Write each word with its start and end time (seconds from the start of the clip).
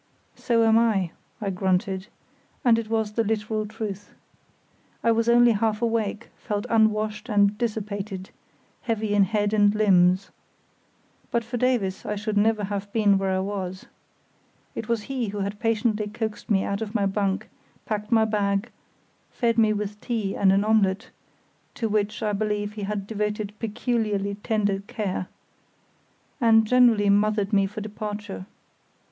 "So 0.35 0.63
am 0.63 0.79
I," 0.79 1.11
I 1.39 1.51
grunted, 1.51 2.07
and 2.65 2.79
it 2.79 2.89
was 2.89 3.11
the 3.13 3.23
literal 3.23 3.67
truth. 3.67 4.15
I 5.03 5.11
was 5.11 5.29
only 5.29 5.51
half 5.51 5.79
awake, 5.79 6.31
felt 6.37 6.65
unwashed 6.71 7.29
and 7.29 7.55
dissipated, 7.55 8.31
heavy 8.81 9.13
in 9.13 9.25
head 9.25 9.53
and 9.53 9.75
limbs. 9.75 10.31
But 11.29 11.43
for 11.43 11.57
Davies 11.57 12.03
I 12.03 12.15
should 12.15 12.35
never 12.35 12.63
have 12.63 12.91
been 12.91 13.19
where 13.19 13.29
I 13.29 13.41
was. 13.41 13.85
It 14.73 14.89
was 14.89 15.03
he 15.03 15.27
who 15.27 15.41
had 15.41 15.59
patiently 15.59 16.07
coaxed 16.07 16.49
me 16.49 16.63
out 16.63 16.81
of 16.81 16.95
my 16.95 17.05
bunk, 17.05 17.47
packed 17.85 18.11
my 18.11 18.25
bag, 18.25 18.71
fed 19.29 19.59
me 19.59 19.71
with 19.71 20.01
tea 20.01 20.35
and 20.35 20.51
an 20.51 20.63
omelette 20.65 21.11
(to 21.75 21.87
which 21.87 22.23
I 22.23 22.33
believe 22.33 22.73
he 22.73 22.81
had 22.89 23.05
devoted 23.05 23.53
peculiarly 23.59 24.33
tender 24.41 24.79
care), 24.87 25.27
and 26.41 26.65
generally 26.65 27.11
mothered 27.11 27.53
me 27.53 27.67
for 27.67 27.81
departure. 27.81 28.47